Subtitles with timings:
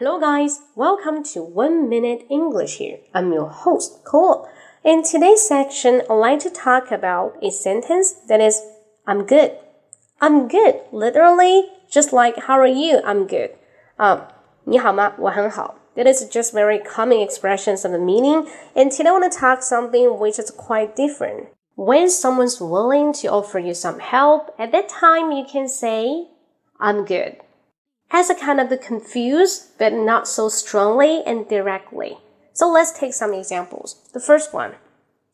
[0.00, 0.62] Hello, guys.
[0.74, 3.00] Welcome to One Minute English here.
[3.12, 4.48] I'm your host, Cole.
[4.82, 8.62] In today's section, I'd like to talk about a sentence that is,
[9.06, 9.58] I'm good.
[10.18, 10.80] I'm good.
[10.90, 13.02] Literally, just like, how are you?
[13.04, 13.50] I'm good.
[13.98, 14.22] Um,
[14.64, 15.12] 你好吗?
[15.18, 15.74] 我很好.
[15.96, 18.48] That is just very common expressions of the meaning.
[18.74, 21.48] And today I want to talk something which is quite different.
[21.76, 26.28] When someone's willing to offer you some help, at that time you can say,
[26.80, 27.36] I'm good
[28.10, 32.18] as a kind of confused, but not so strongly and directly.
[32.52, 33.96] So let's take some examples.
[34.12, 34.72] The first one.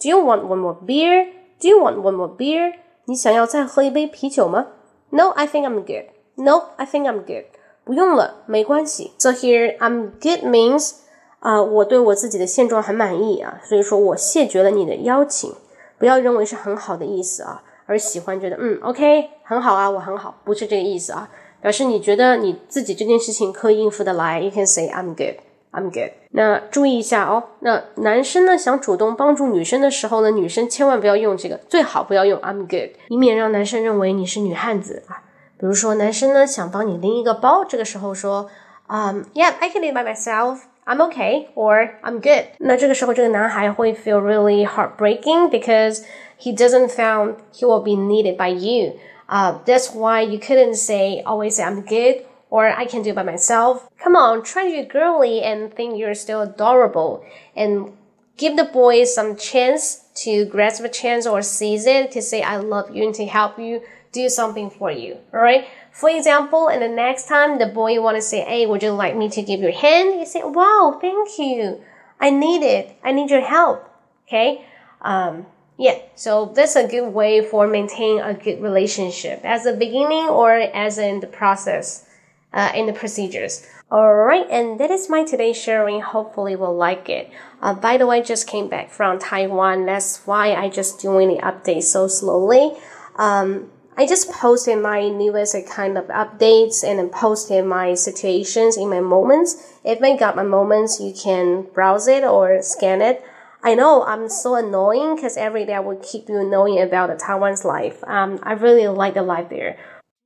[0.00, 1.32] Do you want one more beer?
[1.60, 2.74] Do you want one more beer?
[3.06, 4.66] 你想要再喝一杯啤酒吗?
[5.10, 6.06] No, I think I'm good.
[6.34, 7.44] No, I think I'm good.
[7.84, 9.12] 不用了，没关系。
[9.18, 10.94] So here, I'm good means
[11.38, 15.54] 啊、uh,，我对我自己的现状很满意啊，所以说我谢绝了你的邀请。
[15.98, 21.30] 不要认为是很好的意思啊，而喜欢觉得嗯，OK，很好啊，我很好，不是这个意思啊。
[21.61, 25.35] 表示你觉得你自己这件事情可以应付得来，you can say I'm good,
[25.71, 26.11] I'm good。
[26.31, 35.23] 那注意一下哦，那男生呢想主动帮助女生的时候呢，女生千万不要用这个，最好不要用 I'm good，以免让男生认为你是女汉子啊。
[35.59, 38.49] 比如说男生呢想帮你拎一个包，这个时候说，
[38.87, 40.59] 嗯，Yeah, I can do it by myself.
[40.85, 42.45] I'm okay or I'm good.
[42.59, 46.03] 那这个时候这个男孩会 feel really heartbreaking because
[46.39, 48.93] he doesn't found he will be needed by you.
[49.29, 53.15] Uh, that's why you couldn't say always say I'm good or I can do it
[53.15, 53.87] by myself.
[53.99, 57.23] Come on, try to be girly and think you're still adorable
[57.55, 57.93] and
[58.37, 62.57] give the boy some chance to grasp a chance or seize it to say I
[62.57, 65.17] love you and to help you do something for you.
[65.31, 65.67] All right.
[65.91, 69.15] For example, and the next time the boy want to say, "Hey, would you like
[69.15, 71.81] me to give you a hand?" You say, "Wow, thank you.
[72.19, 72.95] I need it.
[73.03, 73.87] I need your help."
[74.27, 74.65] Okay.
[75.01, 75.45] Um,
[75.79, 80.51] yeah, so that's a good way for maintaining a good relationship as a beginning or
[80.51, 82.05] as in the process,
[82.51, 83.65] uh, in the procedures.
[83.89, 86.01] Alright, and that is my today's sharing.
[86.01, 87.31] Hopefully will like it.
[87.61, 89.85] Uh, by the way, I just came back from Taiwan.
[89.85, 92.73] That's why I just doing the update so slowly.
[93.15, 98.89] Um, I just posted my newest kind of updates and then posted my situations in
[98.89, 99.79] my moments.
[99.85, 103.23] If I got my moments, you can browse it or scan it.
[103.62, 107.16] I know I'm so annoying because every day I will keep you knowing about the
[107.16, 108.04] Taiwan's life.
[108.04, 109.78] Um, I really like the life there.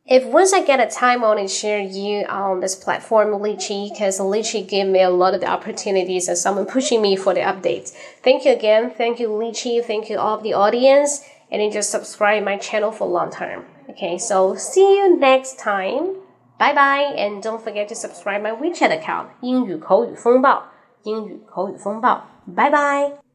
[0.06, 3.90] If once I get a time, I want to share you on this platform, Lychee,
[3.90, 7.40] because Lychee gave me a lot of the opportunities and someone pushing me for the
[7.40, 7.90] updates.
[8.24, 8.90] Thank you again.
[8.90, 9.84] Thank you, Lychee.
[9.84, 11.22] Thank you all of the audience.
[11.52, 13.66] And then just subscribe my channel for long term.
[13.90, 16.16] Okay, so see you next time.
[16.58, 17.14] Bye bye.
[17.16, 20.64] And don't forget to subscribe my WeChat account, 英语口语风暴。
[21.03, 22.23] 英语口语风暴。
[22.55, 23.23] 拜拜。